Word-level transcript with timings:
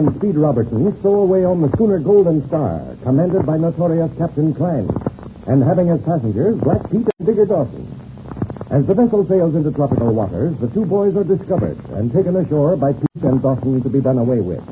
And 0.00 0.16
Speed 0.16 0.36
Robertson 0.36 0.96
stow 1.00 1.28
away 1.28 1.44
on 1.44 1.60
the 1.60 1.68
schooner 1.76 1.98
Golden 1.98 2.40
Star, 2.48 2.96
commanded 3.02 3.44
by 3.44 3.58
notorious 3.58 4.10
Captain 4.16 4.54
Klein, 4.54 4.88
and 5.44 5.62
having 5.62 5.90
as 5.90 6.00
passengers 6.00 6.56
Black 6.56 6.80
Pete 6.88 7.04
and 7.04 7.26
Digger 7.28 7.44
Dawson. 7.44 7.84
As 8.70 8.86
the 8.86 8.94
vessel 8.94 9.28
sails 9.28 9.54
into 9.54 9.70
tropical 9.70 10.14
waters, 10.14 10.56
the 10.56 10.72
two 10.72 10.86
boys 10.86 11.14
are 11.20 11.28
discovered 11.28 11.76
and 11.92 12.10
taken 12.10 12.34
ashore 12.34 12.78
by 12.78 12.94
Pete 12.94 13.24
and 13.28 13.42
Dawson 13.42 13.82
to 13.82 13.90
be 13.90 14.00
done 14.00 14.16
away 14.16 14.40
with. 14.40 14.64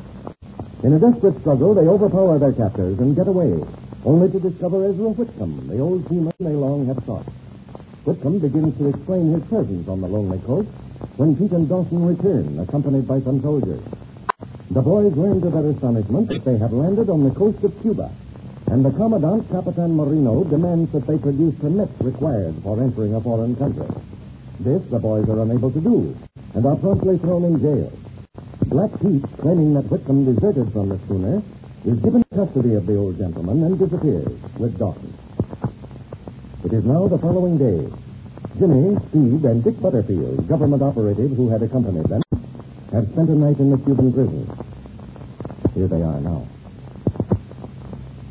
In 0.82 0.94
a 0.94 0.98
desperate 0.98 1.38
struggle, 1.44 1.74
they 1.74 1.84
overpower 1.84 2.38
their 2.38 2.56
captors 2.56 2.98
and 2.98 3.14
get 3.14 3.28
away, 3.28 3.52
only 4.06 4.32
to 4.32 4.40
discover 4.40 4.88
Ezra 4.88 5.12
Whitcomb, 5.12 5.68
the 5.68 5.78
old 5.78 6.08
seaman 6.08 6.32
they 6.40 6.56
long 6.56 6.86
have 6.86 7.04
sought. 7.04 7.28
Whitcomb 8.08 8.38
begins 8.38 8.78
to 8.78 8.88
explain 8.88 9.34
his 9.34 9.44
presence 9.44 9.88
on 9.88 10.00
the 10.00 10.08
lonely 10.08 10.40
coast 10.48 10.70
when 11.20 11.36
Pete 11.36 11.52
and 11.52 11.68
Dawson 11.68 12.00
return, 12.06 12.58
accompanied 12.60 13.06
by 13.06 13.20
some 13.20 13.42
soldiers. 13.42 13.84
The 14.70 14.82
boys 14.82 15.16
learn 15.16 15.40
to 15.40 15.48
their 15.48 15.64
astonishment 15.70 16.28
that 16.28 16.44
they 16.44 16.58
have 16.58 16.72
landed 16.72 17.08
on 17.08 17.24
the 17.24 17.30
coast 17.30 17.64
of 17.64 17.72
Cuba, 17.80 18.12
and 18.66 18.84
the 18.84 18.90
Commandant, 18.90 19.48
Capitan 19.48 19.96
Marino, 19.96 20.44
demands 20.44 20.92
that 20.92 21.06
they 21.06 21.16
produce 21.16 21.54
permits 21.56 21.98
required 22.02 22.54
for 22.62 22.76
entering 22.82 23.14
a 23.14 23.20
foreign 23.20 23.56
country. 23.56 23.88
This 24.60 24.82
the 24.90 24.98
boys 24.98 25.26
are 25.30 25.40
unable 25.40 25.72
to 25.72 25.80
do, 25.80 26.14
and 26.52 26.66
are 26.66 26.76
promptly 26.76 27.16
thrown 27.16 27.44
in 27.44 27.60
jail. 27.60 27.90
Black 28.66 28.92
Pete, 29.00 29.24
claiming 29.40 29.72
that 29.72 29.88
Whitcomb 29.88 30.26
deserted 30.26 30.70
from 30.70 30.90
the 30.90 30.98
schooner, 31.06 31.42
is 31.86 31.98
given 32.00 32.22
custody 32.34 32.74
of 32.74 32.84
the 32.84 32.96
old 32.96 33.16
gentleman 33.16 33.62
and 33.64 33.78
disappears 33.78 34.36
with 34.58 34.78
Dawson. 34.78 35.16
It 36.64 36.74
is 36.74 36.84
now 36.84 37.08
the 37.08 37.16
following 37.16 37.56
day. 37.56 37.88
Jimmy, 38.58 38.98
Speed, 39.08 39.44
and 39.48 39.64
Dick 39.64 39.80
Butterfield, 39.80 40.46
government 40.46 40.82
operative 40.82 41.30
who 41.30 41.48
had 41.48 41.62
accompanied 41.62 42.04
them, 42.04 42.20
have 42.98 43.12
spent 43.12 43.30
a 43.30 43.34
night 43.34 43.58
in 43.60 43.70
the 43.70 43.78
Cuban 43.78 44.12
prison. 44.12 44.42
Here 45.74 45.86
they 45.86 46.02
are 46.02 46.20
now. 46.20 46.46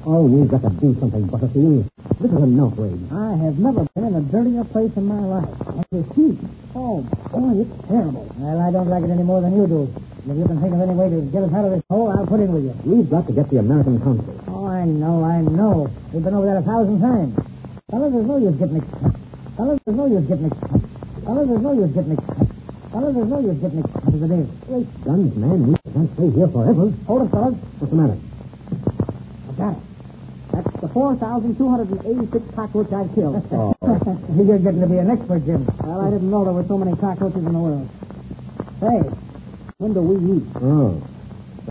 Oh, 0.05 0.23
we've 0.27 0.49
got 0.49 0.61
to 0.61 0.69
do 0.69 0.95
something, 0.99 1.23
Butterfield. 1.27 1.87
This 2.19 2.31
is 2.31 2.41
an 2.43 2.59
outrage. 2.59 2.99
I 3.11 3.35
have 3.47 3.59
never 3.59 3.87
been 3.95 4.11
in 4.11 4.15
a 4.15 4.21
dirtier 4.21 4.63
place 4.65 4.91
in 4.97 5.05
my 5.05 5.19
life. 5.19 5.47
And 5.67 5.85
the 5.91 6.03
heat. 6.15 6.39
Oh, 6.75 7.01
boy, 7.31 7.63
it's 7.63 7.87
terrible. 7.87 8.27
Well, 8.37 8.59
I 8.59 8.71
don't 8.71 8.89
like 8.89 9.03
it 9.03 9.09
any 9.09 9.23
more 9.23 9.39
than 9.39 9.55
you 9.55 9.67
do. 9.67 9.87
If 10.27 10.35
you 10.35 10.45
can 10.45 10.59
think 10.59 10.73
of 10.73 10.81
any 10.81 10.93
way 10.93 11.09
to 11.09 11.21
get 11.31 11.43
us 11.43 11.53
out 11.53 11.63
of 11.63 11.71
this 11.71 11.83
hole, 11.89 12.11
I'll 12.11 12.27
put 12.27 12.41
in 12.41 12.51
with 12.51 12.65
you. 12.67 12.75
We've 12.83 13.09
got 13.09 13.27
to 13.27 13.33
get 13.33 13.49
the 13.49 13.59
American 13.59 14.01
consul. 14.01 14.35
Oh, 14.47 14.67
I 14.67 14.83
know, 14.83 15.23
I 15.23 15.39
know. 15.41 15.89
We've 16.11 16.23
been 16.23 16.33
over 16.33 16.45
that 16.47 16.57
a 16.57 16.61
thousand 16.61 16.99
times. 16.99 17.35
Fellas, 17.89 18.11
there's 18.11 18.27
no 18.27 18.37
use 18.37 18.55
getting 18.55 18.83
excited. 18.83 19.15
Fellas, 19.55 19.79
there's 19.85 19.97
no 19.97 20.05
use 20.07 20.27
getting 20.27 20.51
excited. 20.51 20.83
Fellas, 21.23 21.47
there's 21.47 21.61
no 21.61 21.71
use 21.71 21.91
getting 21.95 22.11
excited. 22.11 22.51
Fellas, 22.91 23.15
there's 23.15 23.27
no 23.31 23.39
use 23.39 23.57
getting 23.59 23.79
excited 23.79 24.06
it 24.21 24.31
is. 24.31 24.47
Great 24.67 25.03
guns, 25.03 25.35
man. 25.35 25.67
We 25.67 25.75
can't 25.93 26.11
stay 26.13 26.29
here 26.31 26.47
forever. 26.47 26.91
Hold 27.07 27.27
it, 27.27 27.31
fellas. 27.31 27.55
What's 27.79 27.91
the 27.91 27.97
matter? 27.97 28.17
I 29.47 29.51
got 29.57 29.77
it. 29.77 29.83
That's 30.51 30.81
the 30.81 30.87
4,286 30.89 32.55
cockroach 32.55 32.91
I've 32.93 33.13
killed. 33.15 33.45
Oh. 33.51 33.73
You're 34.35 34.59
getting 34.59 34.81
to 34.81 34.87
be 34.87 34.97
an 34.97 35.09
expert, 35.09 35.45
Jim. 35.45 35.65
Well, 35.83 36.01
I 36.01 36.09
didn't 36.09 36.29
know 36.29 36.43
there 36.43 36.53
were 36.53 36.65
so 36.67 36.77
many 36.77 36.95
cockroaches 36.97 37.37
in 37.37 37.53
the 37.53 37.59
world. 37.59 37.89
Say, 38.79 38.99
when 39.77 39.93
do 39.93 40.01
we 40.01 40.37
eat? 40.37 40.43
Oh. 40.55 41.01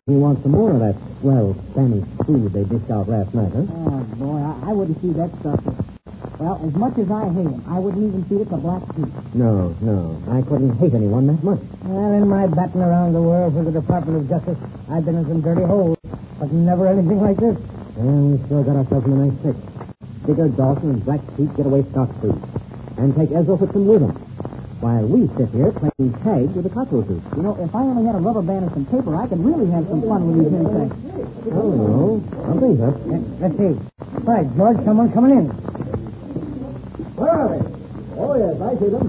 You 0.07 0.19
want 0.21 0.43
some 0.43 0.53
more 0.53 0.71
of 0.73 0.81
that 0.81 0.97
swell 1.21 1.55
Spanish 1.73 2.05
food 2.25 2.53
they 2.53 2.65
dished 2.65 2.91
out 2.91 3.09
last 3.09 3.34
night, 3.34 3.53
huh? 3.53 3.67
Oh, 3.69 4.01
boy, 4.17 4.39
I, 4.39 4.71
I 4.71 4.73
wouldn't 4.73 5.01
feed 5.03 5.17
that 5.17 5.31
stuff. 5.41 5.96
Well, 6.38 6.60
as 6.62 6.74
much 6.74 6.98
as 6.98 7.10
I 7.10 7.24
hate 7.32 7.48
him, 7.48 7.64
I 7.66 7.78
wouldn't 7.78 8.04
even 8.04 8.24
feed 8.28 8.42
it 8.42 8.50
to 8.50 8.58
Black 8.58 8.84
Pete. 8.94 9.08
No, 9.34 9.74
no. 9.80 10.20
I 10.28 10.42
couldn't 10.42 10.76
hate 10.76 10.92
anyone 10.92 11.26
that 11.28 11.42
much. 11.42 11.60
Well, 11.84 12.12
in 12.12 12.28
my 12.28 12.47
batting 12.47 12.82
around 12.82 13.14
the 13.14 13.22
world 13.22 13.54
for 13.54 13.64
the 13.64 13.72
Department 13.72 14.20
of 14.20 14.28
Justice, 14.28 14.58
I've 14.91 15.06
been 15.06 15.16
in 15.16 15.24
some 15.24 15.41
dirty 15.41 15.64
holes, 15.64 15.97
but 16.38 16.52
never 16.52 16.88
anything 16.88 17.22
like 17.22 17.38
this. 17.38 17.56
Well, 17.97 18.36
we 18.36 18.44
still 18.44 18.62
got 18.62 18.76
ourselves 18.76 19.06
in 19.06 19.12
a 19.12 19.32
nice 19.32 19.38
fix. 19.41 19.56
Digger 20.26 20.48
Dawson 20.48 20.91
and 20.91 21.04
Black 21.06 21.24
Pete 21.36 21.56
get 21.56 21.64
away 21.64 21.82
scot-free. 21.88 22.36
And 22.98 23.16
take 23.16 23.32
Ezra 23.32 23.56
Whitcomb 23.56 23.86
with 23.86 24.00
them. 24.04 24.12
While 24.84 25.09
we 25.09 25.32
sit 25.41 25.48
here 25.56 25.72
playing 25.72 26.12
tag 26.21 26.53
with 26.53 26.65
the 26.65 26.71
cockroaches. 26.71 27.24
You 27.32 27.42
know, 27.48 27.56
if 27.56 27.74
I 27.74 27.80
only 27.80 28.04
had 28.04 28.15
a 28.15 28.21
rubber 28.21 28.42
band 28.42 28.68
and 28.68 28.72
some 28.77 28.84
paper, 28.84 29.16
I 29.16 29.27
could 29.27 29.41
really 29.41 29.71
have 29.72 29.89
some 29.89 30.03
fun 30.04 30.28
with 30.28 30.44
these 30.44 30.53
insects. 30.53 31.00
Oh, 31.48 31.72
no. 31.72 32.21
Something's 32.44 32.80
up. 32.84 33.00
Let's 33.41 33.56
see. 33.56 33.72
Right, 34.21 34.44
George, 34.56 34.84
someone 34.84 35.12
coming 35.12 35.32
in. 35.32 35.66
Oh, 38.36 38.53
yes, 38.53 38.60
I 38.60 38.77
see 38.77 38.91
them. 38.92 39.09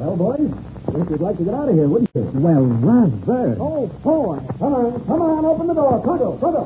Well, 0.00 0.16
boys, 0.16 0.48
I 0.88 0.92
guess 0.96 1.10
you'd 1.10 1.20
like 1.20 1.36
to 1.36 1.44
get 1.44 1.52
out 1.52 1.68
of 1.68 1.74
here, 1.74 1.88
wouldn't 1.88 2.08
you? 2.14 2.22
Well, 2.40 2.64
rather. 2.64 3.52
Oh, 3.60 3.86
boy. 4.00 4.40
Come 4.56 4.72
on, 4.72 5.04
come 5.04 5.20
on, 5.20 5.44
open 5.44 5.66
the 5.66 5.74
door. 5.74 6.00
Pronto, 6.00 6.38
pronto. 6.40 6.64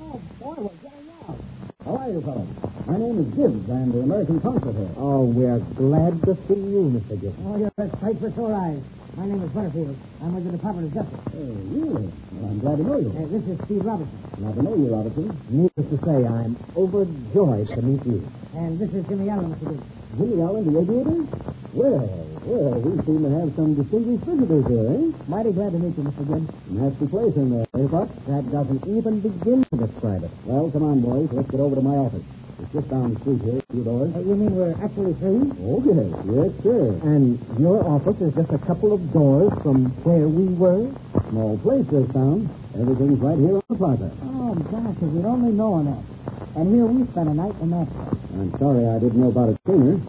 Oh, 0.00 0.20
boy, 0.40 0.54
we're 0.64 0.80
getting 0.80 1.12
out. 1.28 1.36
How 1.84 1.96
are 2.00 2.08
you, 2.08 2.22
fellas? 2.22 2.48
My 2.86 2.96
name 2.96 3.20
is 3.20 3.26
Gibbs. 3.36 3.68
I'm 3.68 3.92
the 3.92 4.00
American 4.00 4.40
consul 4.40 4.72
here. 4.72 4.88
Oh, 4.96 5.24
we're 5.28 5.58
glad 5.76 6.16
to 6.24 6.32
see 6.48 6.56
you, 6.72 6.88
Mr. 6.88 7.20
Gibbs. 7.20 7.36
Oh, 7.44 7.58
you're 7.58 7.72
a 7.76 7.90
sight 8.00 8.16
for 8.18 8.32
sore 8.32 8.54
eyes. 8.56 8.80
My 9.20 9.26
name 9.26 9.42
is 9.42 9.50
Butterfield. 9.50 9.94
I'm 10.22 10.34
with 10.36 10.46
the 10.46 10.52
Department 10.56 10.88
of 10.88 10.94
Justice. 11.04 11.20
Oh, 11.36 11.52
really? 11.68 12.08
Well, 12.32 12.48
I'm 12.50 12.58
glad 12.60 12.76
to 12.78 12.82
know 12.84 12.96
you. 12.96 13.10
Uh, 13.12 13.28
this 13.28 13.44
is 13.44 13.60
Speed 13.68 13.84
Robertson. 13.84 14.18
Glad 14.40 14.54
to 14.54 14.62
know 14.62 14.74
you, 14.74 14.88
Robertson. 14.88 15.36
Needless 15.50 15.88
to 15.92 15.98
say, 16.00 16.24
I'm 16.26 16.56
overjoyed 16.74 17.68
to 17.68 17.82
meet 17.82 18.06
you. 18.06 18.24
And 18.56 18.78
this 18.78 18.88
is 18.94 19.04
Jimmy 19.06 19.28
Allen, 19.28 19.52
Mr. 19.52 19.68
Gibbs. 19.68 19.93
Jimmy 20.16 20.42
Allen, 20.42 20.72
the 20.72 20.78
aviator? 20.78 21.26
Well, 21.74 22.06
well, 22.44 22.78
we 22.78 23.02
seem 23.02 23.22
to 23.24 23.30
have 23.34 23.50
some 23.56 23.74
distinguished 23.74 24.24
visitors 24.24 24.66
here, 24.68 24.86
eh? 24.94 25.10
Mighty 25.26 25.50
glad 25.50 25.72
to 25.72 25.78
meet 25.78 25.96
you, 25.98 26.04
Mr. 26.04 26.22
Gibbs. 26.28 26.50
Nasty 26.70 27.06
place 27.08 27.34
in 27.34 27.50
there, 27.50 27.66
eh, 27.74 27.86
Buck? 27.88 28.08
That 28.30 28.46
doesn't 28.52 28.86
even 28.86 29.20
begin 29.20 29.64
to 29.64 29.76
describe 29.76 30.22
it. 30.22 30.30
Well, 30.44 30.70
come 30.70 30.84
on, 30.84 31.00
boys. 31.00 31.32
Let's 31.32 31.50
get 31.50 31.58
over 31.58 31.74
to 31.74 31.82
my 31.82 31.96
office. 31.96 32.22
It's 32.62 32.72
just 32.72 32.88
down 32.90 33.14
the 33.14 33.20
street 33.20 33.42
here, 33.42 33.58
a 33.58 33.72
few 33.72 33.82
doors. 33.82 34.14
Uh, 34.14 34.20
you 34.20 34.36
mean 34.36 34.54
we're 34.54 34.76
actually 34.84 35.14
free? 35.18 35.50
Oh, 35.66 35.82
yes, 35.82 36.06
yes, 36.30 36.50
sir. 36.62 36.94
And 37.02 37.40
your 37.58 37.82
office 37.82 38.20
is 38.20 38.34
just 38.34 38.52
a 38.52 38.58
couple 38.58 38.92
of 38.92 39.02
doors 39.12 39.50
from 39.62 39.90
where 40.06 40.28
we 40.28 40.46
were? 40.54 40.86
Small 41.30 41.58
place 41.58 41.86
this 41.90 42.06
town. 42.12 42.48
Everything's 42.78 43.18
right 43.18 43.38
here 43.38 43.56
on 43.56 43.62
the 43.68 43.74
plaza. 43.74 44.12
Oh, 44.22 44.54
gosh, 44.54 44.94
if 44.94 45.10
we'd 45.10 45.24
only 45.24 45.50
known 45.50 45.90
that. 45.90 46.60
And 46.60 46.72
here 46.72 46.86
we 46.86 47.02
spent 47.10 47.28
a 47.28 47.34
night 47.34 47.56
in 47.60 47.70
that. 47.70 48.13
I'm 48.34 48.50
sorry 48.58 48.86
I 48.86 48.98
didn't 48.98 49.20
know 49.20 49.28
about 49.28 49.50
it 49.50 49.58
sooner. 49.64 50.00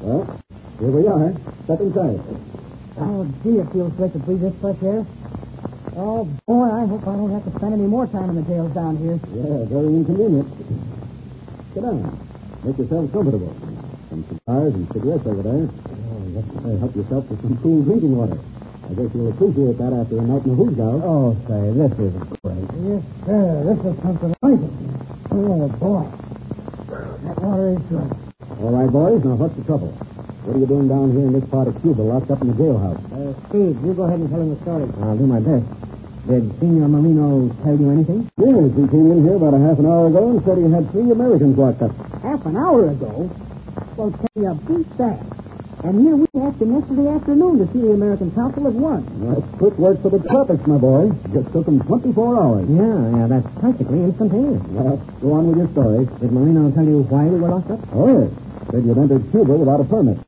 Well, 0.00 0.40
here 0.80 0.90
we 0.90 1.06
are. 1.06 1.36
Step 1.64 1.80
inside. 1.80 2.16
Oh, 2.96 3.28
gee, 3.44 3.60
it 3.60 3.68
feels 3.72 3.92
great 3.94 4.12
to 4.14 4.18
breathe 4.20 4.40
this 4.40 4.56
fresh 4.60 4.80
air. 4.82 5.04
Oh, 6.00 6.24
boy, 6.48 6.64
I 6.64 6.86
hope 6.88 7.04
I 7.04 7.12
don't 7.12 7.30
have 7.30 7.44
to 7.44 7.52
spend 7.60 7.74
any 7.74 7.84
more 7.84 8.06
time 8.06 8.30
in 8.30 8.36
the 8.36 8.42
jails 8.48 8.72
down 8.72 8.96
here. 8.96 9.20
Yeah, 9.36 9.68
very 9.68 10.00
inconvenient. 10.00 10.48
Sit 11.74 11.82
down. 11.84 12.08
Make 12.64 12.78
yourself 12.78 13.12
comfortable. 13.12 13.52
Some 14.08 14.24
cigars 14.24 14.72
and 14.72 14.88
cigarettes 14.88 15.26
over 15.28 15.42
there. 15.44 15.68
Oh, 15.68 16.24
yes, 16.32 16.44
sir. 16.56 16.78
Help 16.80 16.96
yourself 16.96 17.28
to 17.28 17.36
some 17.44 17.58
cool 17.60 17.82
drinking 17.84 18.16
water. 18.16 18.40
I 18.88 18.94
guess 18.96 19.12
you'll 19.12 19.28
appreciate 19.28 19.76
that 19.76 19.92
after 19.92 20.18
a 20.18 20.24
night 20.24 20.44
in 20.48 20.56
the 20.56 20.82
out. 20.82 21.04
Oh, 21.04 21.36
say, 21.44 21.68
this 21.76 21.92
is 22.00 22.16
great. 22.40 22.64
Yes, 22.80 23.04
sir. 23.28 23.44
This 23.68 23.80
is 23.84 23.96
something 24.00 24.32
like 24.40 24.56
it. 24.56 24.72
Oh, 25.30 25.68
boy. 25.76 26.29
That 27.50 27.82
water. 27.90 28.16
All 28.62 28.70
right, 28.70 28.90
boys. 28.92 29.24
Now, 29.24 29.34
what's 29.34 29.56
the 29.56 29.64
trouble? 29.64 29.90
What 30.46 30.54
are 30.54 30.58
you 30.60 30.66
doing 30.70 30.86
down 30.86 31.10
here 31.10 31.26
in 31.26 31.32
this 31.34 31.42
part 31.50 31.66
of 31.66 31.74
Cuba, 31.82 31.98
locked 32.02 32.30
up 32.30 32.40
in 32.42 32.48
the 32.48 32.54
jailhouse? 32.54 33.02
Uh, 33.10 33.34
Speed, 33.50 33.74
you 33.82 33.90
go 33.92 34.06
ahead 34.06 34.20
and 34.22 34.30
tell 34.30 34.38
him 34.40 34.54
the 34.54 34.60
story. 34.62 34.86
I'll 35.02 35.18
do 35.18 35.26
my 35.26 35.40
best. 35.42 35.66
Did 36.30 36.46
Senor 36.62 36.86
Marino 36.86 37.50
tell 37.66 37.74
you 37.74 37.90
anything? 37.90 38.30
Yes, 38.38 38.70
he 38.78 38.86
came 38.86 39.10
in 39.10 39.26
here 39.26 39.34
about 39.34 39.54
a 39.54 39.58
half 39.58 39.82
an 39.82 39.86
hour 39.90 40.06
ago 40.06 40.30
and 40.30 40.38
said 40.46 40.58
he 40.62 40.70
had 40.70 40.86
three 40.94 41.10
Americans 41.10 41.58
locked 41.58 41.82
up. 41.82 41.90
Half 42.22 42.46
an 42.46 42.54
hour 42.56 42.86
ago? 42.86 43.26
Well, 43.98 44.14
can 44.14 44.30
you 44.38 44.54
beat 44.70 44.86
that? 44.98 45.18
And 45.82 46.04
here 46.04 46.14
we 46.14 46.26
asked 46.36 46.60
him 46.60 46.76
yesterday 46.76 47.08
afternoon 47.08 47.56
to 47.58 47.66
see 47.72 47.80
the 47.80 47.92
American 47.96 48.30
consul 48.32 48.68
at 48.68 48.74
once. 48.74 49.08
That's 49.16 49.48
quick 49.56 49.78
work 49.80 50.02
for 50.02 50.10
the 50.10 50.20
tropics, 50.28 50.66
my 50.66 50.76
boy. 50.76 51.08
Just 51.32 51.52
took 51.56 51.64
them 51.64 51.80
24 51.80 52.36
hours. 52.36 52.68
Yeah, 52.68 53.16
yeah, 53.16 53.26
that's 53.26 53.48
practically 53.58 54.04
instantaneous. 54.04 54.60
Well, 54.76 55.00
go 55.24 55.32
on 55.32 55.48
with 55.48 55.56
your 55.56 55.68
story. 55.72 56.04
Did 56.20 56.32
Marino 56.36 56.68
tell 56.76 56.84
you 56.84 57.00
why 57.08 57.24
we 57.24 57.40
were 57.40 57.48
locked 57.48 57.70
up? 57.72 57.80
Oh, 57.96 58.12
yes. 58.12 58.28
Said 58.70 58.84
you'd 58.84 58.98
entered 58.98 59.24
Cuba 59.32 59.56
without 59.56 59.80
a 59.80 59.84
permit. 59.88 60.18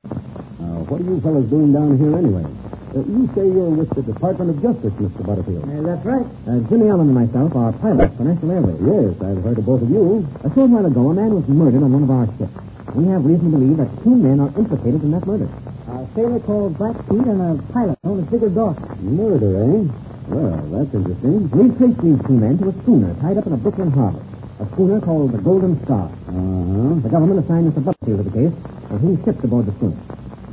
Now, 0.57 0.89
what 0.89 1.01
are 1.01 1.05
you 1.05 1.21
fellas 1.21 1.45
doing 1.53 1.69
down 1.77 2.01
here 2.01 2.17
anyway? 2.17 2.49
Uh, 2.97 3.05
you 3.05 3.29
say 3.37 3.45
you're 3.45 3.73
with 3.77 3.93
the 3.93 4.03
Department 4.09 4.57
of 4.57 4.57
Justice, 4.65 4.93
Mr. 4.97 5.21
Butterfield. 5.21 5.69
Uh, 5.69 5.85
that's 5.85 6.05
right. 6.05 6.27
Uh, 6.49 6.65
Jimmy 6.73 6.89
Allen 6.89 7.13
and 7.13 7.15
myself 7.15 7.53
are 7.57 7.73
pilots 7.77 8.17
for 8.17 8.25
National 8.25 8.57
Airways. 8.57 8.81
Yes, 8.81 9.21
I've 9.21 9.45
heard 9.45 9.59
of 9.61 9.65
both 9.69 9.83
of 9.85 9.91
you. 9.93 10.25
A 10.45 10.49
short 10.57 10.73
while 10.73 10.87
ago, 10.89 11.13
a 11.13 11.15
man 11.15 11.33
was 11.37 11.45
murdered 11.49 11.85
on 11.85 11.93
one 11.93 12.05
of 12.09 12.11
our 12.11 12.27
ships. 12.41 12.72
We 12.95 13.09
have 13.09 13.25
reason 13.25 13.51
to 13.53 13.57
believe 13.57 13.77
that 13.79 13.89
two 14.05 14.15
men 14.15 14.39
are 14.41 14.53
implicated 14.59 15.03
in 15.03 15.13
that 15.13 15.25
murder. 15.27 15.49
A 15.89 16.07
sailor 16.15 16.41
called 16.41 16.77
Black 16.77 16.97
Pete 17.09 17.25
and 17.25 17.41
a 17.41 17.63
pilot 17.73 17.99
known 18.05 18.21
as 18.21 18.27
Digger 18.29 18.51
Dawson. 18.51 18.85
Murder, 19.17 19.65
eh? 19.65 19.89
Well, 20.29 20.61
that's 20.69 20.93
interesting. 20.95 21.49
We 21.51 21.73
traced 21.77 22.01
these 22.05 22.21
two 22.27 22.37
men 22.37 22.59
to 22.59 22.69
a 22.69 22.73
schooner 22.83 23.15
tied 23.21 23.39
up 23.39 23.47
in 23.47 23.53
a 23.53 23.57
Brooklyn 23.57 23.91
harbor. 23.91 24.23
A 24.61 24.67
schooner 24.73 25.01
called 25.01 25.33
the 25.33 25.39
Golden 25.39 25.83
Star. 25.85 26.07
Uh-huh. 26.07 27.01
The 27.01 27.09
government 27.09 27.41
assigned 27.41 27.73
Mr. 27.73 27.83
Butterfield 27.83 28.25
to 28.25 28.25
the 28.29 28.37
case, 28.37 28.55
and 28.91 29.01
he 29.01 29.25
shipped 29.25 29.43
aboard 29.43 29.67
the 29.67 29.73
schooner. 29.81 29.97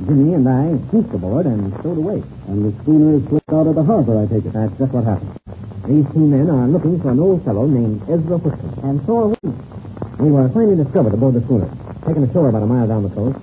Jimmy 0.08 0.32
and 0.32 0.48
I 0.48 0.80
scooped 0.88 1.12
aboard 1.14 1.44
and 1.44 1.72
stowed 1.80 1.98
away. 1.98 2.22
And 2.48 2.64
the 2.64 2.72
schooner 2.82 3.16
is 3.20 3.28
slipped 3.28 3.52
out 3.52 3.66
of 3.66 3.74
the 3.74 3.84
harbor, 3.84 4.16
I 4.16 4.24
take 4.26 4.46
it. 4.46 4.52
That's 4.52 4.72
just 4.78 4.92
what 4.92 5.04
happened. 5.04 5.36
These 5.84 6.08
two 6.12 6.24
men 6.24 6.48
are 6.48 6.66
looking 6.68 7.00
for 7.00 7.10
an 7.10 7.20
old 7.20 7.44
fellow 7.44 7.66
named 7.66 8.00
Ezra 8.08 8.38
Whitcomb. 8.40 8.80
And 8.84 9.04
so 9.04 9.12
are 9.18 9.28
we. 9.28 9.52
We 10.24 10.30
were 10.30 10.48
finally 10.50 10.76
discovered 10.76 11.14
aboard 11.14 11.34
the 11.34 11.40
schooner, 11.44 11.68
taken 12.10 12.26
ashore 12.26 12.48
about 12.48 12.62
a 12.62 12.66
mile 12.66 12.88
down 12.88 13.06
the 13.06 13.14
coast. 13.14 13.38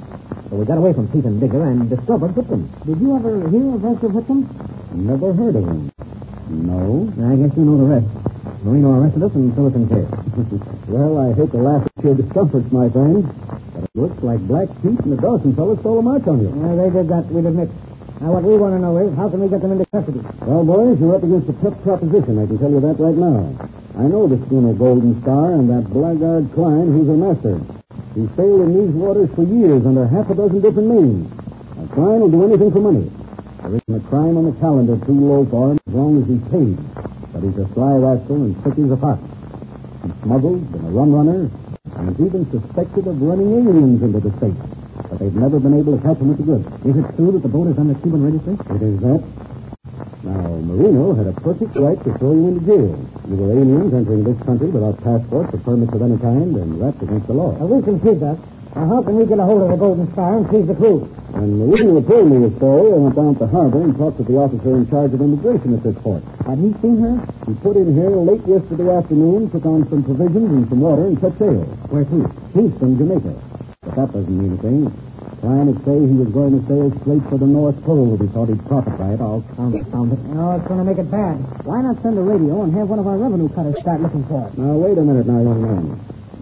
So 0.52 0.60
we 0.60 0.66
got 0.66 0.78
away 0.78 0.92
from 0.92 1.08
Pete 1.08 1.24
and 1.24 1.40
Digger 1.40 1.64
and 1.72 1.88
discovered 1.88 2.36
Whitcomb. 2.36 2.68
Did 2.84 3.00
you 3.00 3.16
ever 3.16 3.48
hear 3.48 3.64
of 3.64 3.80
Ezra 3.80 4.12
Whitcomb? 4.12 4.44
Never 4.92 5.31
heard 5.31 5.56
of 5.56 5.64
him. 5.64 5.88
No. 6.52 7.08
I 7.16 7.40
guess 7.40 7.56
you 7.56 7.64
know 7.64 7.80
the 7.80 7.88
rest. 7.88 8.12
Marino 8.68 9.00
arrested 9.00 9.24
us 9.24 9.31
and 9.40 9.56
threw 9.56 9.72
us 9.72 9.75
in 9.75 9.88
jail. 9.88 10.08
well, 10.92 11.16
I 11.16 11.31
hate 11.31 11.52
to 11.56 11.64
laugh 11.64 11.88
at 11.88 12.04
your 12.04 12.16
discomforts, 12.16 12.68
my 12.75 12.92
friend, 12.92 13.24
but 13.72 13.88
it 13.88 13.96
looks 13.96 14.19
like 14.19 14.40
Black 14.52 14.68
Pete 14.84 15.00
and 15.00 15.16
the 15.16 15.19
Dawson 15.22 15.56
fellow 15.56 15.80
stole 15.80 16.00
a 16.00 16.02
march 16.04 16.28
on 16.28 16.44
you. 16.44 16.52
Yeah, 16.52 16.75
they 16.75 16.92
did 16.92 17.08
that, 17.08 17.24
we'll 17.31 17.48
admit. 17.48 17.72
Now, 18.19 18.36
what 18.36 18.44
we 18.44 18.58
want 18.60 18.75
to 18.75 18.84
know 18.84 18.98
is, 19.00 19.16
how 19.16 19.30
can 19.31 19.40
we 19.40 19.48
get 19.48 19.64
them 19.64 19.80
into 19.80 19.88
custody? 19.96 20.19
Well, 20.44 20.68
boys, 20.68 21.00
you're 21.00 21.16
up 21.16 21.24
against 21.24 21.48
a 21.48 21.56
tough 21.64 21.80
proposition. 21.88 22.36
I 22.36 22.44
can 22.44 22.60
tell 22.60 22.72
you 22.72 22.84
that 22.84 23.00
right 23.00 23.16
now. 23.16 23.48
I 23.96 24.12
know 24.12 24.28
the 24.28 24.44
schooner 24.48 24.74
Golden 24.74 25.22
Star 25.22 25.56
and 25.56 25.69
that 25.72 25.88
blackguard 25.88 26.52
Klein, 26.52 26.92
who's 26.92 27.08
her 27.08 27.16
master. 27.16 27.77
He's 28.18 28.34
sailed 28.34 28.66
in 28.66 28.74
these 28.74 28.96
waters 28.98 29.30
for 29.38 29.46
years 29.46 29.86
under 29.86 30.08
half 30.10 30.25
a 30.25 30.34
dozen 30.34 30.58
different 30.60 30.90
names. 30.90 31.30
A 31.78 31.86
Klein 31.94 32.18
will 32.18 32.34
do 32.34 32.50
anything 32.50 32.74
for 32.74 32.81
money. 32.81 33.06
There 33.62 33.78
isn't 33.78 33.94
a 33.94 34.10
crime 34.10 34.42
on 34.42 34.50
the 34.50 34.58
calendar 34.58 34.98
too 35.06 35.14
low 35.14 35.46
for 35.46 35.69
him 35.69 35.78
as 35.78 35.94
long 35.94 36.18
as 36.18 36.25
he's 36.25 36.42
paid. 36.50 36.74
But 37.30 37.46
he's 37.46 37.62
a 37.62 37.69
sly 37.78 37.94
rascal 38.02 38.42
and 38.42 38.58
thick 38.66 38.74
as 38.74 38.90
a 38.90 38.98
fox. 38.98 39.22
He's 40.02 40.18
smuggled, 40.25 40.66
been 40.74 40.86
a 40.90 40.90
rum 40.98 41.14
runner, 41.14 41.46
and 41.94 42.10
is 42.10 42.18
even 42.25 42.50
suspected 42.50 43.06
of 43.06 43.22
running 43.22 43.54
aliens 43.54 44.02
into 44.02 44.18
the 44.18 44.34
state. 44.42 44.58
But 45.14 45.22
they've 45.22 45.38
never 45.38 45.62
been 45.62 45.78
able 45.78 45.94
to 45.94 46.02
catch 46.02 46.18
him 46.18 46.34
with 46.34 46.42
the 46.42 46.50
goods. 46.50 46.66
Is 46.90 46.98
it 46.98 47.06
true 47.22 47.38
that 47.38 47.46
the 47.46 47.54
boat 47.54 47.69
is 47.69 47.78
on 47.78 47.86
the 47.86 48.02
Cuban 48.02 48.25
registry? 48.25 48.58
It 48.58 48.81
is 48.81 48.98
that. 49.06 49.47
Now, 50.28 50.60
Marino 50.60 51.16
had 51.16 51.28
a 51.28 51.36
perfect 51.40 51.72
right 51.80 51.96
to 52.04 52.12
throw 52.20 52.36
you 52.36 52.52
into 52.52 52.68
jail. 52.68 53.00
You 53.32 53.36
were 53.40 53.52
aliens 53.56 53.94
entering 53.96 54.28
this 54.28 54.36
country 54.44 54.68
without 54.68 55.00
passports 55.00 55.56
or 55.56 55.60
permits 55.64 55.94
of 55.96 56.02
any 56.04 56.20
kind, 56.20 56.52
and 56.52 56.82
that's 56.84 57.00
against 57.00 57.28
the 57.28 57.34
law. 57.34 57.56
Now, 57.56 57.64
we 57.72 57.80
can 57.80 57.96
see 58.04 58.12
that. 58.20 58.36
Now, 58.76 58.88
how 58.92 59.04
can 59.08 59.16
we 59.16 59.26
get 59.26 59.40
a 59.40 59.48
hold 59.48 59.64
of 59.64 59.72
the 59.72 59.80
Golden 59.80 60.12
Star 60.12 60.36
and 60.36 60.44
seize 60.52 60.68
the 60.68 60.76
crew? 60.76 61.08
When 61.32 61.64
Marino 61.64 62.04
told 62.04 62.28
me 62.28 62.44
his 62.44 62.52
story, 62.60 62.92
I 62.92 62.98
went 63.00 63.16
down 63.16 63.40
to 63.40 63.48
harbor 63.48 63.82
and 63.88 63.96
talked 63.96 64.18
to 64.18 64.24
the 64.28 64.36
officer 64.36 64.76
in 64.76 64.90
charge 64.92 65.14
of 65.16 65.22
immigration 65.24 65.72
at 65.72 65.84
this 65.88 65.96
port. 66.04 66.24
Had 66.44 66.60
he 66.60 66.76
seen 66.84 67.00
her? 67.00 67.16
He 67.48 67.56
put 67.64 67.80
in 67.80 67.96
here 67.96 68.12
late 68.12 68.44
yesterday 68.44 68.92
afternoon, 68.92 69.48
took 69.48 69.64
on 69.64 69.88
some 69.88 70.04
provisions 70.04 70.52
and 70.52 70.68
some 70.68 70.82
water, 70.84 71.08
and 71.08 71.16
set 71.24 71.40
sail. 71.40 71.64
Where 71.88 72.04
to? 72.04 72.20
Kingston, 72.52 73.00
Jamaica. 73.00 73.32
But 73.80 73.96
that 73.96 74.12
doesn't 74.12 74.28
mean 74.28 74.60
anything. 74.60 75.06
Klein 75.42 75.69
to 75.69 75.74
say 75.86 75.94
he 75.94 76.18
was 76.18 76.30
going 76.34 76.54
to 76.57 76.62
sail 76.66 76.89
straight 77.01 77.21
for 77.30 77.38
the 77.38 77.45
North 77.45 77.78
Pole 77.85 78.16
if 78.16 78.21
he 78.21 78.28
thought 78.33 78.50
he'd 78.50 78.66
profit 78.66 78.97
by 78.97 79.14
it. 79.14 79.21
I'll 79.21 79.45
Confound 79.56 80.14
it. 80.14 80.19
No, 80.33 80.57
it's 80.57 80.66
going 80.68 80.81
to 80.81 80.88
make 80.88 80.97
it 80.97 81.09
bad. 81.12 81.38
Why 81.66 81.81
not 81.81 82.02
send 82.02 82.18
a 82.18 82.26
radio 82.26 82.64
and 82.64 82.73
have 82.73 82.90
one 82.90 82.97
of 83.00 83.06
our 83.06 83.18
revenue 83.18 83.50
cutters 83.54 83.78
start 83.80 84.02
looking 84.02 84.26
for 84.26 84.50
it? 84.50 84.57
Now, 84.57 84.73
wait 84.81 84.97
a 84.97 85.06
minute 85.06 85.28
now, 85.28 85.42
young 85.42 85.62
man. 85.62 85.85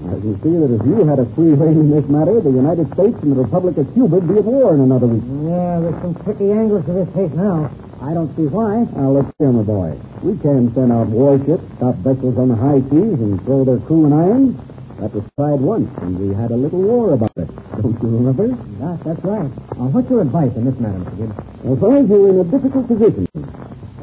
I 0.06 0.20
can 0.22 0.36
see 0.40 0.54
that 0.56 0.70
if 0.70 0.82
you 0.86 1.04
had 1.04 1.20
a 1.20 1.26
free 1.36 1.52
rein 1.58 1.76
in 1.76 1.90
this 1.90 2.08
matter, 2.08 2.40
the 2.40 2.52
United 2.52 2.88
States 2.94 3.18
and 3.20 3.32
the 3.36 3.42
Republic 3.44 3.76
of 3.78 3.92
Cuba 3.94 4.16
would 4.16 4.28
be 4.28 4.38
at 4.38 4.46
war 4.46 4.76
in 4.76 4.82
another 4.82 5.08
week. 5.08 5.24
Yeah, 5.44 5.80
there's 5.82 6.00
some 6.02 6.16
tricky 6.24 6.52
angles 6.52 6.86
to 6.86 6.94
this 6.94 7.10
case 7.12 7.34
now. 7.36 7.72
I 8.00 8.14
don't 8.14 8.30
see 8.36 8.46
why. 8.48 8.86
Now, 8.96 9.12
look 9.12 9.28
here, 9.40 9.52
my 9.52 9.64
boy. 9.64 9.98
We 10.22 10.38
can 10.38 10.72
send 10.76 10.92
out 10.92 11.08
warships, 11.08 11.64
stop 11.78 11.96
vessels 12.06 12.38
on 12.38 12.50
the 12.50 12.56
high 12.56 12.80
seas, 12.92 13.18
and 13.20 13.42
throw 13.44 13.66
their 13.66 13.80
crew 13.80 14.06
in 14.06 14.14
irons. 14.14 14.56
That 15.00 15.14
was 15.14 15.24
tried 15.36 15.60
once, 15.60 15.92
and 16.00 16.16
we 16.18 16.34
had 16.34 16.52
a 16.52 16.56
little 16.56 16.80
war 16.80 17.14
about 17.14 17.36
it. 17.36 17.52
Don't 17.82 18.00
you 18.00 18.10
remember? 18.16 18.48
Gosh, 18.80 19.00
that's 19.04 19.24
right. 19.28 19.52
Uh, 19.76 19.92
what's 19.92 20.10
your 20.10 20.22
advice 20.22 20.56
in 20.56 20.64
this 20.64 20.80
matter, 20.80 21.04
Mr. 21.04 21.18
Gibbs? 21.20 21.36
Well, 21.68 21.76
fellas, 21.76 22.08
you're 22.08 22.30
in 22.32 22.40
a 22.40 22.48
difficult 22.48 22.88
position. 22.88 23.28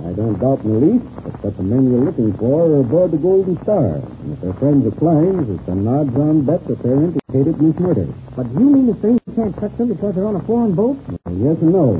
I 0.04 0.12
don't 0.12 0.36
doubt 0.36 0.60
in 0.68 0.68
the 0.68 0.80
least 0.84 1.06
but 1.24 1.32
that 1.40 1.56
the 1.56 1.62
men 1.62 1.88
you're 1.88 2.04
looking 2.04 2.36
for 2.36 2.68
are 2.68 2.80
aboard 2.84 3.10
the 3.10 3.16
Golden 3.16 3.56
Star. 3.64 4.04
And 4.04 4.36
if 4.36 4.40
they're 4.44 4.52
friends 4.60 4.84
of 4.84 4.92
Klein's, 5.00 5.48
it's 5.48 5.68
an 5.68 5.88
odds-on 5.88 6.44
bet 6.44 6.66
that 6.68 6.82
they're 6.84 7.00
implicated 7.00 7.56
in 7.56 7.72
this 7.72 7.80
murder. 7.80 8.06
But 8.36 8.52
do 8.52 8.60
you 8.60 8.68
mean 8.68 8.92
to 8.92 8.96
say 9.00 9.16
you 9.16 9.32
can't 9.32 9.56
touch 9.56 9.72
them 9.80 9.96
because 9.96 10.12
they're 10.14 10.28
on 10.28 10.36
a 10.36 10.44
foreign 10.44 10.74
boat? 10.76 11.00
Well, 11.08 11.36
yes 11.40 11.56
and 11.64 11.72
no. 11.72 11.96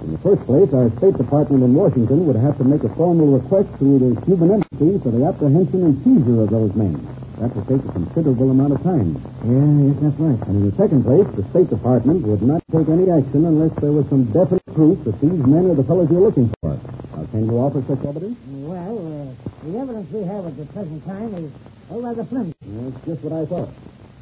In 0.00 0.12
the 0.16 0.22
first 0.24 0.40
place, 0.48 0.72
our 0.72 0.88
State 0.96 1.20
Department 1.20 1.60
in 1.60 1.74
Washington 1.74 2.24
would 2.24 2.40
have 2.40 2.56
to 2.56 2.64
make 2.64 2.84
a 2.88 2.92
formal 2.96 3.36
request 3.36 3.68
to 3.84 3.98
the 4.00 4.16
Cuban 4.24 4.56
embassy 4.56 4.96
for 5.04 5.12
the 5.12 5.28
apprehension 5.28 5.84
and 5.84 5.94
seizure 6.00 6.40
of 6.40 6.48
those 6.48 6.72
men. 6.72 6.96
That 7.40 7.56
would 7.56 7.68
take 7.72 7.80
a 7.88 7.92
considerable 7.92 8.50
amount 8.50 8.76
of 8.76 8.82
time. 8.84 9.16
Yeah, 9.48 9.88
yes, 9.88 9.96
that's 10.04 10.20
right. 10.20 10.36
And 10.44 10.60
in 10.60 10.64
the 10.68 10.76
second 10.76 11.08
place, 11.08 11.24
the 11.40 11.44
State 11.48 11.70
Department 11.72 12.20
would 12.28 12.42
not 12.44 12.60
take 12.68 12.84
any 12.92 13.08
action 13.08 13.48
unless 13.48 13.72
there 13.80 13.96
was 13.96 14.04
some 14.12 14.28
definite 14.28 14.60
proof 14.76 15.00
that 15.08 15.16
these 15.24 15.40
men 15.48 15.72
are 15.72 15.74
the 15.74 15.84
fellows 15.88 16.12
you're 16.12 16.20
looking 16.20 16.52
for. 16.60 16.76
Now, 17.16 17.24
can 17.32 17.48
you 17.48 17.56
offer 17.56 17.80
such 17.88 18.04
evidence? 18.04 18.36
Well, 18.44 18.92
uh, 19.00 19.32
the 19.64 19.72
evidence 19.72 20.12
we 20.12 20.20
have 20.28 20.44
at 20.52 20.56
the 20.60 20.66
present 20.68 21.00
time 21.08 21.32
is 21.34 21.50
oh, 21.88 22.00
rather 22.04 22.24
flimsy. 22.28 22.52
That's 22.60 23.00
just 23.08 23.24
what 23.24 23.32
I 23.32 23.46
thought. 23.48 23.72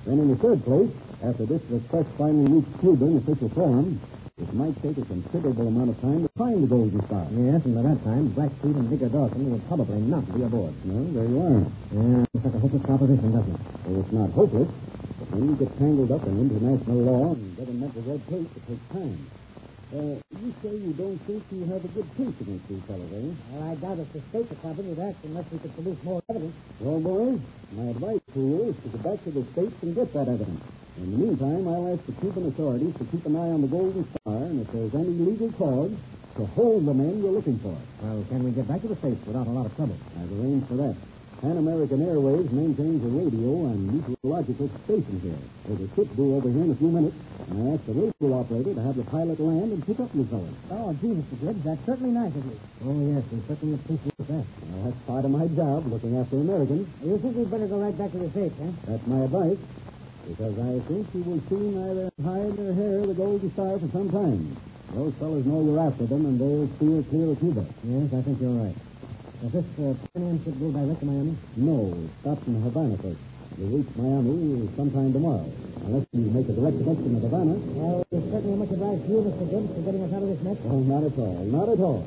Then 0.06 0.22
in 0.22 0.28
the 0.30 0.38
third 0.38 0.62
place, 0.62 0.90
after 1.18 1.42
this 1.44 1.62
request 1.74 2.06
finally 2.16 2.46
reached 2.62 2.70
Cuba 2.78 3.02
in 3.02 3.16
official 3.18 3.48
form, 3.50 3.98
it 4.40 4.54
might 4.54 4.74
take 4.82 4.96
a 4.98 5.04
considerable 5.04 5.66
amount 5.68 5.90
of 5.90 6.00
time 6.00 6.22
to 6.22 6.30
find 6.38 6.62
the 6.62 6.66
Golden 6.70 7.02
Star. 7.06 7.26
Yes, 7.34 7.58
and 7.66 7.74
by 7.74 7.82
that 7.82 7.98
time, 8.06 8.28
Black 8.38 8.50
Pete 8.62 8.76
and 8.76 8.88
Digger 8.90 9.08
Dawson 9.10 9.50
would 9.50 9.66
probably 9.66 10.00
not 10.06 10.22
be 10.30 10.42
aboard. 10.42 10.74
Well, 10.86 11.04
there 11.10 11.26
you 11.26 11.38
are. 11.42 11.60
Yeah, 11.90 12.24
it's 12.34 12.44
like 12.44 12.54
a 12.54 12.58
hopeless 12.62 12.82
proposition, 12.86 13.32
doesn't 13.34 13.54
it? 13.54 13.60
Well, 13.84 14.00
it's 14.00 14.12
not 14.14 14.30
hopeless, 14.30 14.70
but 15.18 15.26
when 15.34 15.42
you 15.50 15.54
get 15.58 15.70
tangled 15.78 16.12
up 16.14 16.22
in 16.26 16.34
international 16.38 16.98
law 17.02 17.34
and 17.34 17.56
governmental 17.58 18.02
red 18.06 18.22
tape, 18.30 18.46
it 18.54 18.62
takes 18.70 18.86
time. 18.94 19.18
Uh, 19.88 20.14
you 20.38 20.54
say 20.62 20.70
you 20.70 20.92
don't 20.94 21.18
think 21.26 21.42
you 21.50 21.64
have 21.66 21.82
a 21.82 21.90
good 21.96 22.08
case 22.14 22.36
against 22.38 22.68
these 22.68 22.84
fellows, 22.86 23.10
eh? 23.10 23.34
Well, 23.50 23.62
I 23.66 23.74
doubt 23.74 23.98
if 23.98 24.12
the 24.12 24.22
State 24.30 24.48
Department 24.48 24.86
would 24.94 25.02
act 25.02 25.18
unless 25.24 25.50
we 25.50 25.58
could 25.58 25.74
produce 25.74 25.98
more 26.04 26.22
evidence. 26.28 26.54
Well, 26.78 27.00
boys, 27.00 27.40
my 27.72 27.90
advice 27.90 28.20
to 28.34 28.40
you 28.40 28.62
is 28.70 28.76
to 28.84 28.88
go 28.94 28.98
back 29.02 29.18
to 29.24 29.30
the 29.32 29.44
States 29.50 29.74
and 29.82 29.94
get 29.96 30.12
that 30.12 30.28
evidence. 30.28 30.62
In 30.98 31.12
the 31.12 31.18
meantime, 31.30 31.62
I'll 31.68 31.94
ask 31.94 32.02
the 32.06 32.12
Cuban 32.18 32.46
authorities 32.50 32.94
to 32.98 33.04
keep 33.06 33.24
an 33.26 33.36
eye 33.36 33.54
on 33.54 33.62
the 33.62 33.70
Golden 33.70 34.02
Star, 34.18 34.42
and 34.50 34.60
if 34.60 34.66
there's 34.74 34.94
any 34.98 35.14
legal 35.14 35.50
cause, 35.54 35.94
to 36.34 36.46
hold 36.58 36.86
the 36.86 36.94
men 36.94 37.22
you're 37.22 37.30
looking 37.30 37.58
for. 37.58 37.78
Well, 38.02 38.24
can 38.28 38.42
we 38.42 38.50
get 38.50 38.66
back 38.66 38.82
to 38.82 38.88
the 38.88 38.96
States 38.96 39.22
without 39.26 39.46
a 39.46 39.50
lot 39.50 39.66
of 39.66 39.74
trouble? 39.76 39.94
I've 40.18 40.32
arranged 40.34 40.66
for 40.66 40.74
that. 40.74 40.96
Pan 41.38 41.56
American 41.56 42.02
Airways 42.02 42.50
maintains 42.50 42.98
a 42.98 43.10
radio 43.14 43.70
and 43.70 43.78
meteorological 43.94 44.66
station 44.90 45.20
here. 45.22 45.38
There's 45.70 45.86
a 45.86 45.94
ship 45.94 46.10
due 46.18 46.34
over 46.34 46.50
here 46.50 46.66
in 46.66 46.70
a 46.74 46.78
few 46.82 46.90
minutes, 46.90 47.14
and 47.46 47.56
I 47.62 47.74
asked 47.78 47.86
the 47.86 47.94
radio 47.94 48.28
operator 48.34 48.74
to 48.74 48.82
have 48.82 48.96
the 48.98 49.06
pilot 49.06 49.38
land 49.38 49.70
and 49.70 49.86
pick 49.86 50.02
up 50.02 50.10
the 50.10 50.26
fellas. 50.26 50.50
Oh, 50.74 50.90
gee, 50.98 51.14
Mr. 51.14 51.38
Gibbs, 51.38 51.62
that's 51.62 51.86
certainly 51.86 52.10
nice 52.10 52.34
of 52.34 52.42
you. 52.42 52.58
Oh, 52.90 52.98
yes, 53.06 53.22
we 53.30 53.38
certainly 53.46 53.74
appreciate 53.78 54.18
that. 54.26 54.46
Well, 54.66 54.82
that's 54.82 54.98
part 55.06 55.24
of 55.24 55.30
my 55.30 55.46
job, 55.54 55.86
looking 55.86 56.18
after 56.18 56.42
Americans. 56.42 56.90
You 57.06 57.18
think 57.22 57.36
we'd 57.38 57.50
better 57.50 57.70
go 57.70 57.78
right 57.78 57.94
back 57.94 58.10
to 58.10 58.18
the 58.18 58.30
States, 58.34 58.58
eh? 58.58 58.70
That's 58.90 59.06
my 59.06 59.22
advice, 59.22 59.62
because 60.28 60.54
I 60.60 60.76
think 60.84 61.08
you 61.16 61.22
will 61.24 61.40
see 61.48 61.64
neither 61.72 62.12
hide 62.20 62.52
nor 62.60 62.72
hair 62.76 63.00
of 63.00 63.08
the 63.08 63.14
Golden 63.16 63.50
Star 63.52 63.78
for 63.80 63.88
some 63.88 64.12
time. 64.12 64.56
Those 64.92 65.14
fellows 65.16 65.44
know 65.46 65.64
you're 65.64 65.80
after 65.80 66.04
them, 66.04 66.24
and 66.28 66.36
they'll 66.36 66.68
steer 66.76 67.00
clear 67.08 67.32
of 67.32 67.40
Cuba. 67.40 67.64
Yes, 67.84 68.12
I 68.12 68.20
think 68.20 68.36
you're 68.40 68.56
right. 68.60 68.76
Does 69.40 69.52
this 69.52 69.68
uh, 69.80 69.94
Pan 70.12 70.36
ship 70.44 70.54
go 70.60 70.68
direct 70.72 71.00
to 71.00 71.06
Miami? 71.06 71.32
No, 71.56 71.92
it 71.96 72.10
stops 72.20 72.44
in 72.46 72.60
Havana 72.60 72.96
first. 73.00 73.20
we'll 73.56 73.72
reach 73.80 73.92
Miami 73.96 74.68
sometime 74.76 75.12
tomorrow, 75.12 75.48
unless 75.88 76.04
you 76.12 76.28
make 76.28 76.48
a 76.48 76.52
direct 76.52 76.76
connection 76.76 77.08
to 77.16 77.20
Havana. 77.24 77.54
Well, 77.72 78.04
it's 78.12 78.28
certainly 78.28 78.56
much 78.58 78.72
obliged 78.72 79.04
to 79.04 79.08
you, 79.08 79.20
Mr. 79.24 79.44
Gibbs, 79.48 79.70
for 79.72 79.80
getting 79.80 80.02
us 80.04 80.12
out 80.12 80.22
of 80.24 80.28
this 80.28 80.42
mess. 80.44 80.58
Oh, 80.68 80.80
not 80.84 81.02
at 81.08 81.16
all, 81.16 81.38
not 81.48 81.68
at 81.72 81.80
all. 81.80 82.04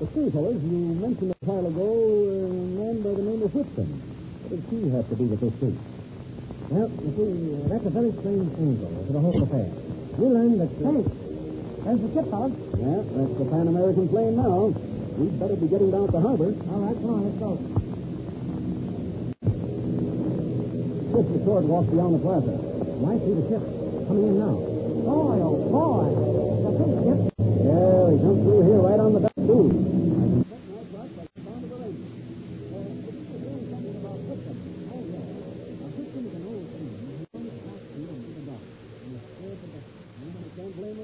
But 0.00 0.08
see, 0.16 0.30
fellas, 0.32 0.62
you 0.64 0.80
mentioned 0.96 1.32
a 1.32 1.44
while 1.44 1.66
ago 1.66 1.84
a 1.84 2.48
man 2.80 2.96
by 3.04 3.12
the 3.12 3.24
name 3.24 3.42
of 3.44 3.52
Whitson. 3.52 3.88
What 4.40 4.48
does 4.48 4.64
he 4.72 4.88
have 4.96 5.08
to 5.08 5.16
do 5.16 5.24
with 5.28 5.40
this 5.44 5.56
case? 5.60 5.99
Well, 6.70 6.86
you 7.02 7.10
see, 7.18 7.50
uh, 7.50 7.66
that's 7.66 7.82
a 7.82 7.90
very 7.90 8.12
strange 8.12 8.46
angle 8.54 8.94
to 9.02 9.12
the 9.12 9.18
whole 9.18 9.42
affair. 9.42 9.66
We 10.14 10.26
learned 10.30 10.62
that... 10.62 10.70
Hey, 10.78 11.02
there's 11.82 11.98
the 11.98 12.14
ship, 12.14 12.30
fellas. 12.30 12.54
Yeah, 12.78 13.02
that's 13.10 13.34
the 13.42 13.46
Pan 13.50 13.66
American 13.66 14.06
plane 14.06 14.36
now. 14.38 14.70
We'd 15.18 15.34
better 15.40 15.56
be 15.58 15.66
getting 15.66 15.90
down 15.90 16.06
to 16.06 16.12
the 16.14 16.20
harbor. 16.22 16.54
All 16.70 16.80
right, 16.86 16.94
come 16.94 17.10
on, 17.10 17.26
let's 17.26 17.42
go. 17.42 17.58
Just 21.10 21.26
the 21.34 21.42
short 21.42 21.66
walk 21.66 21.90
beyond 21.90 22.14
the 22.14 22.22
plaza. 22.22 22.54
Why 23.02 23.18
see 23.18 23.34
the 23.34 23.50
ship 23.50 23.66
coming 24.06 24.30
in 24.30 24.38
now? 24.38 24.54
Boy, 24.54 25.42
oh, 25.42 25.58
boy. 25.74 26.06
The 26.06 26.70
big 26.70 27.02
ship. 27.02 27.18
Yeah, 27.66 28.14
he 28.14 28.22
comes 28.22 28.46
through 28.46 28.62
here 28.62 28.78
right 28.78 29.00
on 29.02 29.18
the 29.18 29.26
back 29.26 29.34
tube. 29.42 29.90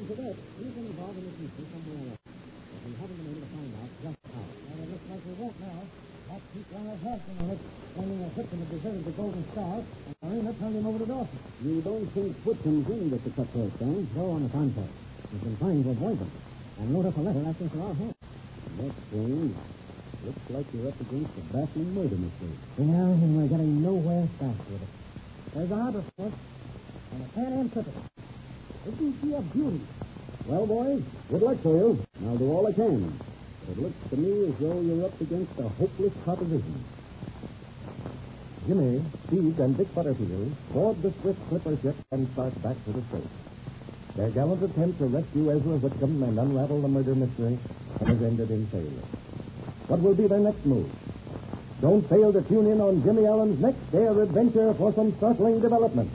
Can't 0.07 0.26
that. 0.37 0.75
Been 0.77 0.87
involved 0.87 1.17
in 1.17 1.25
this 1.25 1.37
mystery 1.41 1.67
somewhere 1.73 2.13
else. 2.13 2.21
But 2.21 2.81
we 2.85 2.93
haven't 3.01 3.17
been 3.17 3.29
able 3.33 3.41
to 3.41 3.51
find 3.57 3.71
out 3.81 3.91
just 4.05 4.19
how. 4.29 4.45
Well, 4.45 4.77
it 4.77 4.89
looks 4.93 5.07
like 5.09 5.23
we 5.27 5.35
won't 5.41 5.57
now. 5.61 5.81
That 6.27 6.43
keeps 6.53 6.71
on 6.75 6.85
our 6.91 7.01
head 7.07 7.21
on 7.39 7.51
it, 7.55 7.61
claiming 7.95 8.21
that 8.21 8.33
Whitman 8.37 8.59
had 8.61 8.71
deserted 8.77 9.05
the 9.07 9.15
Golden 9.15 9.45
Star, 9.55 9.75
and 9.79 10.17
Marino 10.27 10.53
turned 10.59 10.77
him 10.77 10.87
over 10.87 10.99
to 10.99 11.07
Dawson. 11.07 11.39
You 11.63 11.81
don't 11.81 12.09
think 12.13 12.37
Whitman's 12.43 12.89
in 12.91 13.11
with 13.11 13.23
the 13.25 13.31
cutthroat, 13.31 13.73
huh? 13.79 13.87
Eh? 13.87 14.05
No, 14.17 14.25
on 14.35 14.43
the 14.43 14.51
contrary. 14.51 14.95
We've 15.33 15.43
been 15.43 15.57
trying 15.57 15.85
to 15.85 15.91
avoid 15.91 16.19
them. 16.19 16.31
And 16.79 16.93
wrote 16.93 17.07
up 17.07 17.17
a 17.17 17.21
letter 17.21 17.43
asking 17.47 17.71
for 17.71 17.81
our 17.81 17.95
help. 17.95 18.17
That's 18.77 18.99
strange. 19.09 19.55
Looks 20.27 20.51
like 20.51 20.67
you're 20.75 20.89
up 20.89 21.01
against 21.01 21.33
a 21.39 21.45
baffling 21.55 21.95
murder 21.95 22.19
mystery. 22.19 22.57
Yeah, 22.77 23.17
and 23.17 23.33
we're 23.39 23.49
getting 23.49 23.81
nowhere 23.81 24.27
fast 24.39 24.61
with 24.69 24.83
it. 24.83 24.93
There's 25.55 25.71
a 25.71 25.77
harbor 25.77 26.03
fort 26.17 26.33
and 27.15 27.23
a 27.23 27.29
Pan 27.33 27.53
Am. 27.55 27.71
Isn't 28.87 29.15
she 29.23 29.33
a 29.33 29.41
beauty? 29.41 29.81
Well, 30.47 30.67
boys, 30.67 31.03
good 31.27 31.43
luck 31.43 31.59
to 31.63 31.69
you. 31.75 31.89
I'll 32.23 32.39
do 32.39 32.47
all 32.47 32.71
I 32.71 32.73
can. 32.73 33.19
It 33.67 33.79
looks 33.83 33.99
to 34.11 34.17
me 34.17 34.31
as 34.47 34.55
though 34.63 34.79
you're 34.79 35.03
up 35.03 35.21
against 35.21 35.51
a 35.59 35.67
hopeless 35.75 36.15
proposition. 36.23 36.87
Jimmy, 38.63 39.03
Speed, 39.27 39.59
and 39.59 39.77
Dick 39.77 39.91
Butterfield 39.91 40.55
board 40.71 41.03
the 41.03 41.11
swift 41.19 41.43
clipper 41.51 41.75
ship 41.83 41.99
and 42.13 42.31
start 42.31 42.55
back 42.63 42.79
to 42.87 42.93
the 42.95 43.03
States. 43.11 43.35
Their 44.15 44.31
gallant 44.31 44.63
attempt 44.63 44.99
to 45.03 45.07
rescue 45.07 45.51
Ezra 45.51 45.83
Whitcomb 45.83 46.23
and 46.23 46.39
unravel 46.39 46.81
the 46.81 46.89
murder 46.95 47.15
mystery 47.19 47.59
has 48.07 48.23
ended 48.23 48.51
in 48.51 48.67
failure. 48.71 49.07
What 49.91 49.99
will 49.99 50.15
be 50.15 50.29
their 50.31 50.47
next 50.47 50.65
move? 50.65 50.87
Don't 51.83 52.09
fail 52.09 52.33
to 52.33 52.43
tune 52.47 52.71
in 52.71 52.81
on 52.81 53.03
Jimmy 53.03 53.27
Allen's 53.27 53.59
next 53.59 53.83
dare 53.91 54.23
adventure 54.23 54.75
for 54.79 54.95
some 54.95 55.11
startling 55.19 55.61
developments. 55.61 56.15